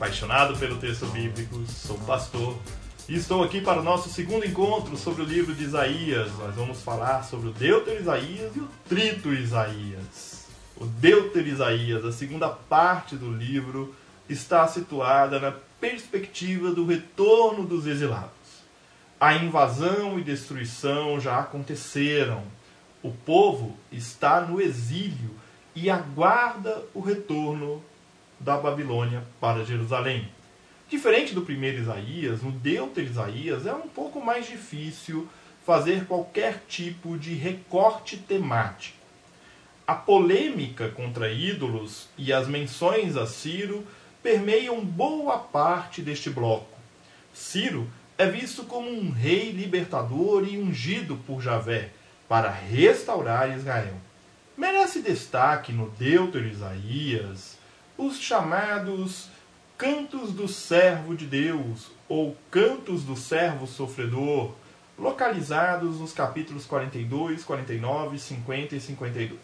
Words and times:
apaixonado 0.00 0.56
pelo 0.56 0.78
texto 0.78 1.04
bíblico, 1.06 1.62
sou 1.66 1.98
pastor 1.98 2.56
e 3.06 3.14
estou 3.16 3.44
aqui 3.44 3.60
para 3.60 3.80
o 3.80 3.82
nosso 3.82 4.08
segundo 4.08 4.46
encontro 4.46 4.96
sobre 4.96 5.22
o 5.22 5.26
livro 5.26 5.54
de 5.54 5.64
Isaías. 5.64 6.32
Nós 6.38 6.54
vamos 6.54 6.80
falar 6.80 7.22
sobre 7.22 7.50
o 7.50 7.52
Deutero 7.52 8.00
Isaías 8.00 8.56
e 8.56 8.60
o 8.60 8.68
Trito 8.88 9.32
Isaías. 9.32 10.46
O 10.76 10.86
Deutero 10.86 11.46
Isaías, 11.46 12.04
a 12.04 12.12
segunda 12.12 12.48
parte 12.48 13.14
do 13.14 13.30
livro, 13.30 13.94
está 14.26 14.66
situada 14.66 15.38
na 15.38 15.52
perspectiva 15.78 16.70
do 16.70 16.86
retorno 16.86 17.66
dos 17.66 17.86
exilados. 17.86 18.30
A 19.20 19.34
invasão 19.34 20.18
e 20.18 20.24
destruição 20.24 21.20
já 21.20 21.38
aconteceram. 21.40 22.42
O 23.02 23.10
povo 23.10 23.76
está 23.92 24.40
no 24.40 24.60
exílio 24.60 25.30
e 25.74 25.90
aguarda 25.90 26.82
o 26.94 27.00
retorno 27.00 27.84
da 28.40 28.56
Babilônia 28.56 29.22
para 29.38 29.64
Jerusalém. 29.64 30.26
Diferente 30.88 31.34
do 31.34 31.42
primeiro 31.42 31.78
Isaías, 31.78 32.42
no 32.42 32.50
Deutero 32.50 33.06
Isaías 33.06 33.66
é 33.66 33.72
um 33.72 33.86
pouco 33.86 34.20
mais 34.24 34.48
difícil 34.48 35.28
fazer 35.64 36.06
qualquer 36.06 36.64
tipo 36.66 37.16
de 37.16 37.34
recorte 37.34 38.16
temático. 38.16 38.96
A 39.86 39.94
polêmica 39.94 40.88
contra 40.88 41.30
ídolos 41.30 42.08
e 42.16 42.32
as 42.32 42.48
menções 42.48 43.16
a 43.16 43.26
Ciro 43.26 43.86
permeiam 44.22 44.84
boa 44.84 45.38
parte 45.38 46.02
deste 46.02 46.30
bloco. 46.30 46.78
Ciro 47.32 47.88
é 48.16 48.26
visto 48.26 48.64
como 48.64 48.90
um 48.90 49.10
rei 49.10 49.52
libertador 49.52 50.46
e 50.48 50.58
ungido 50.58 51.16
por 51.26 51.40
Javé 51.40 51.90
para 52.28 52.50
restaurar 52.50 53.56
Israel. 53.56 53.94
Merece 54.56 55.02
destaque 55.02 55.72
no 55.72 55.90
Deutero 55.90 56.46
Isaías 56.46 57.59
os 58.00 58.18
chamados 58.18 59.28
cantos 59.76 60.32
do 60.32 60.48
servo 60.48 61.14
de 61.14 61.26
Deus 61.26 61.90
ou 62.08 62.34
cantos 62.50 63.04
do 63.04 63.14
servo 63.14 63.66
sofredor, 63.66 64.52
localizados 64.98 66.00
nos 66.00 66.10
capítulos 66.10 66.64
42, 66.64 67.44
49, 67.44 68.18
50 68.18 68.74
e 68.74 68.80
52. 68.80 69.38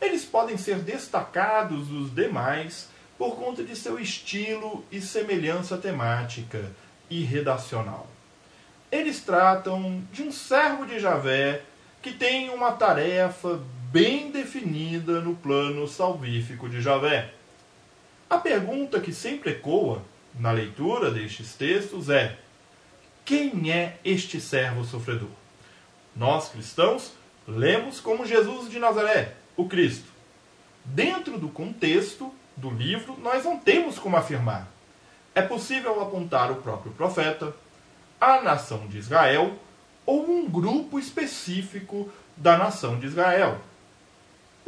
Eles 0.00 0.24
podem 0.24 0.56
ser 0.56 0.78
destacados 0.78 1.88
dos 1.88 2.14
demais 2.14 2.90
por 3.18 3.34
conta 3.34 3.64
de 3.64 3.74
seu 3.74 3.98
estilo 3.98 4.84
e 4.92 5.00
semelhança 5.00 5.76
temática 5.76 6.70
e 7.10 7.24
redacional. 7.24 8.06
Eles 8.90 9.20
tratam 9.20 10.00
de 10.12 10.22
um 10.22 10.30
servo 10.30 10.86
de 10.86 11.00
Javé 11.00 11.62
que 12.00 12.12
tem 12.12 12.50
uma 12.50 12.70
tarefa 12.70 13.60
bem 13.90 14.30
definida 14.30 15.20
no 15.20 15.34
plano 15.34 15.88
salvífico 15.88 16.68
de 16.68 16.80
Javé. 16.80 17.37
A 18.30 18.36
pergunta 18.36 19.00
que 19.00 19.12
sempre 19.12 19.52
ecoa 19.52 20.02
na 20.38 20.52
leitura 20.52 21.10
destes 21.10 21.54
textos 21.54 22.10
é: 22.10 22.38
quem 23.24 23.72
é 23.72 23.96
este 24.04 24.40
servo 24.40 24.84
sofredor? 24.84 25.30
Nós 26.14 26.48
cristãos 26.48 27.12
lemos 27.46 28.00
como 28.00 28.26
Jesus 28.26 28.70
de 28.70 28.78
Nazaré, 28.78 29.34
o 29.56 29.66
Cristo. 29.66 30.10
Dentro 30.84 31.38
do 31.38 31.48
contexto 31.48 32.34
do 32.56 32.70
livro, 32.70 33.16
nós 33.18 33.44
não 33.44 33.58
temos 33.58 33.98
como 33.98 34.16
afirmar. 34.16 34.68
É 35.34 35.40
possível 35.40 36.00
apontar 36.02 36.50
o 36.50 36.56
próprio 36.56 36.92
profeta, 36.92 37.54
a 38.20 38.42
nação 38.42 38.86
de 38.88 38.98
Israel 38.98 39.56
ou 40.04 40.28
um 40.28 40.50
grupo 40.50 40.98
específico 40.98 42.10
da 42.36 42.58
nação 42.58 42.98
de 42.98 43.06
Israel. 43.06 43.58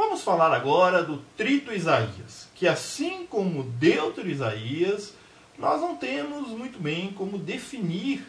Vamos 0.02 0.22
falar 0.22 0.50
agora 0.54 1.02
do 1.04 1.18
Trito 1.36 1.74
Isaías, 1.74 2.48
que 2.54 2.66
assim 2.66 3.26
como 3.26 3.64
Deutero 3.64 4.30
Isaías, 4.30 5.12
nós 5.58 5.78
não 5.78 5.94
temos 5.94 6.48
muito 6.48 6.78
bem 6.78 7.12
como 7.12 7.36
definir 7.36 8.26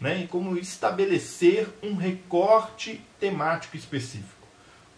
né, 0.00 0.26
como 0.28 0.58
estabelecer 0.58 1.68
um 1.80 1.94
recorte 1.94 3.00
temático 3.20 3.76
específico. 3.76 4.48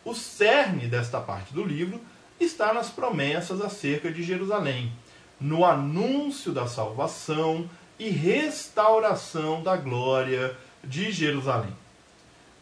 O 0.03 0.15
cerne 0.15 0.87
desta 0.87 1.21
parte 1.21 1.53
do 1.53 1.63
livro 1.63 2.01
está 2.41 2.73
nas 2.73 2.89
promessas 2.89 3.61
acerca 3.61 4.11
de 4.11 4.23
Jerusalém, 4.23 4.91
no 5.39 5.63
anúncio 5.63 6.53
da 6.53 6.67
salvação 6.67 7.69
e 7.99 8.09
restauração 8.09 9.63
da 9.63 9.77
glória 9.77 10.57
de 10.83 11.13
Jerusalém. 11.13 11.77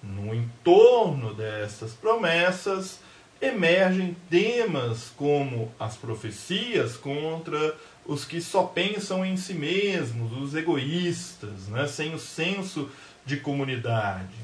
No 0.02 0.34
entorno 0.34 1.32
dessas 1.32 1.92
promessas 1.92 2.98
emergem 3.42 4.16
temas 4.30 5.10
como 5.16 5.74
as 5.78 5.96
profecias 5.96 6.96
contra 6.96 7.76
os 8.06 8.24
que 8.24 8.40
só 8.40 8.62
pensam 8.62 9.24
em 9.24 9.36
si 9.36 9.52
mesmos, 9.52 10.32
os 10.40 10.54
egoístas, 10.54 11.66
né, 11.68 11.88
sem 11.88 12.14
o 12.14 12.18
senso 12.20 12.88
de 13.26 13.38
comunidade. 13.38 14.34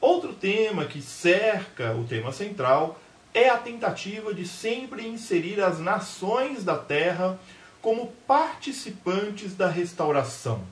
Outro 0.00 0.32
tema 0.32 0.86
que 0.86 1.02
cerca 1.02 1.94
o 1.94 2.04
tema 2.04 2.32
central 2.32 2.98
é 3.34 3.50
a 3.50 3.58
tentativa 3.58 4.32
de 4.32 4.48
sempre 4.48 5.06
inserir 5.06 5.60
as 5.60 5.78
nações 5.78 6.64
da 6.64 6.76
terra 6.76 7.38
como 7.82 8.12
participantes 8.26 9.54
da 9.54 9.68
restauração. 9.68 10.62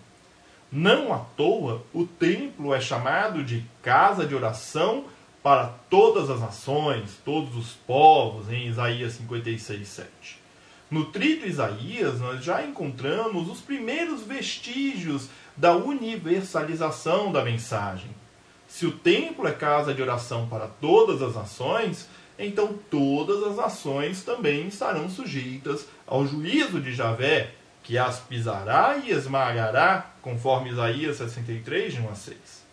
Não 0.72 1.12
à 1.12 1.18
toa, 1.18 1.84
o 1.92 2.06
templo 2.06 2.74
é 2.74 2.80
chamado 2.80 3.44
de 3.44 3.64
casa 3.82 4.26
de 4.26 4.34
oração 4.34 5.04
para 5.46 5.66
todas 5.88 6.28
as 6.28 6.40
nações, 6.40 7.20
todos 7.24 7.56
os 7.56 7.70
povos, 7.86 8.50
em 8.50 8.66
Isaías 8.66 9.12
56, 9.12 9.86
7. 9.86 10.10
No 10.90 11.04
trito 11.04 11.46
Isaías, 11.46 12.18
nós 12.18 12.42
já 12.42 12.64
encontramos 12.64 13.48
os 13.48 13.60
primeiros 13.60 14.24
vestígios 14.24 15.28
da 15.56 15.72
universalização 15.76 17.30
da 17.30 17.44
mensagem. 17.44 18.10
Se 18.66 18.86
o 18.86 18.90
templo 18.90 19.46
é 19.46 19.52
casa 19.52 19.94
de 19.94 20.02
oração 20.02 20.48
para 20.48 20.66
todas 20.66 21.22
as 21.22 21.36
nações, 21.36 22.08
então 22.36 22.76
todas 22.90 23.40
as 23.44 23.54
nações 23.54 24.24
também 24.24 24.66
estarão 24.66 25.08
sujeitas 25.08 25.86
ao 26.08 26.26
juízo 26.26 26.80
de 26.80 26.92
Javé, 26.92 27.52
que 27.84 27.96
as 27.96 28.18
pisará 28.18 28.96
e 28.96 29.12
esmagará, 29.12 30.10
conforme 30.20 30.70
Isaías 30.70 31.18
63, 31.18 31.94
de 31.94 32.00
1 32.00 32.10
a 32.10 32.14
6. 32.16 32.66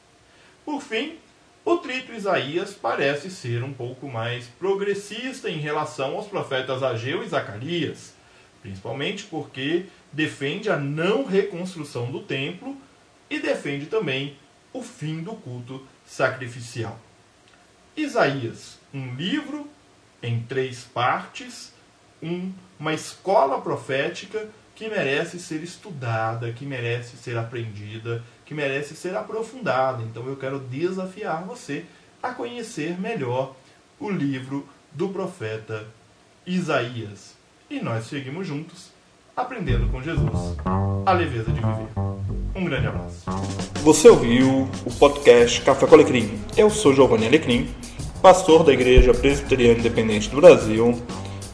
Por 0.66 0.82
fim, 0.82 1.20
o 1.66 1.78
trito 1.78 2.12
Isaías 2.14 2.74
parece 2.74 3.32
ser 3.32 3.64
um 3.64 3.74
pouco 3.74 4.10
mais 4.10 4.48
progressista 4.60 5.50
em 5.50 5.60
relação 5.60 6.16
aos 6.16 6.28
profetas 6.28 6.84
Ageu 6.84 7.24
e 7.24 7.28
Zacarias, 7.28 8.14
principalmente 8.62 9.24
porque 9.26 9.86
defende 10.12 10.70
a 10.70 10.78
não 10.78 11.24
reconstrução 11.24 12.12
do 12.12 12.22
templo 12.22 12.78
e 13.30 13.40
defende 13.40 13.86
também 13.86 14.38
o 14.74 14.82
fim 14.82 15.24
do 15.24 15.34
culto 15.36 15.86
sacrificial. 16.06 17.00
Isaías, 17.96 18.78
um 18.94 19.16
livro 19.16 19.70
em 20.22 20.42
três 20.42 20.84
partes, 20.84 21.74
um, 22.22 22.52
uma 22.80 22.94
escola 22.94 23.62
profética 23.62 24.50
que 24.76 24.90
merece 24.90 25.40
ser 25.40 25.62
estudada, 25.64 26.52
que 26.52 26.66
merece 26.66 27.16
ser 27.18 27.38
aprendida, 27.38 28.24
que 28.46 28.54
merece 28.54 28.96
ser 28.96 29.16
aprofundada. 29.16 30.02
Então 30.04 30.28
eu 30.28 30.36
quero 30.36 30.60
desafiar 30.60 31.44
você 31.44 31.86
a 32.22 32.32
conhecer 32.32 33.00
melhor 33.00 33.56
o 34.00 34.10
livro 34.10 34.68
do 34.92 35.10
profeta 35.10 35.86
Isaías. 36.46 37.34
E 37.70 37.80
nós 37.80 38.06
seguimos 38.06 38.48
juntos, 38.48 38.90
aprendendo 39.36 39.88
com 39.90 40.02
Jesus 40.02 40.58
a 41.06 41.14
leveza 41.14 41.52
de 41.52 41.60
viver. 41.60 41.88
Um 42.56 42.66
grande 42.66 42.88
abraço. 42.88 43.24
Você 43.84 44.08
ouviu 44.08 44.70
o 44.86 44.94
podcast 44.94 45.62
Café 45.62 45.88
com 45.88 45.96
Alecrim. 45.96 46.40
Eu 46.56 46.70
sou 46.70 46.94
Giovanni 46.94 47.26
Alecrim, 47.28 47.68
pastor 48.22 48.64
da 48.64 48.72
Igreja 48.72 49.14
Presbiteriana 49.14 49.80
Independente 49.80 50.30
do 50.30 50.38
Brasil 50.38 51.02